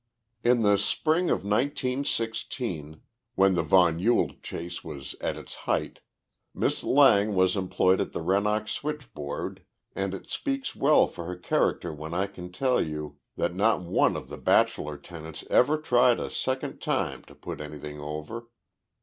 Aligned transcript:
In 0.43 0.63
the 0.63 0.79
spring 0.79 1.29
of 1.29 1.45
nineteen 1.45 2.03
sixteen, 2.03 3.01
when 3.35 3.53
the 3.53 3.61
von 3.61 3.99
Ewald 3.99 4.41
chase 4.41 4.83
was 4.83 5.13
at 5.21 5.37
its 5.37 5.53
height, 5.69 5.99
Miss 6.55 6.83
Lang 6.83 7.35
was 7.35 7.55
employed 7.55 8.01
at 8.01 8.11
the 8.11 8.19
Rennoc 8.19 8.67
switchboard 8.67 9.63
and 9.95 10.15
it 10.15 10.27
speaks 10.27 10.75
well 10.75 11.05
for 11.05 11.25
her 11.25 11.37
character 11.37 11.93
when 11.93 12.15
I 12.15 12.25
can 12.25 12.51
tell 12.51 12.81
you 12.83 13.19
that 13.37 13.53
not 13.53 13.81
one 13.83 14.17
of 14.17 14.27
the 14.27 14.39
bachelor 14.39 14.97
tenants 14.97 15.43
ever 15.51 15.77
tried 15.77 16.19
a 16.19 16.31
second 16.31 16.81
time 16.81 17.21
to 17.25 17.35
put 17.35 17.61
anything 17.61 17.99
over. 17.99 18.47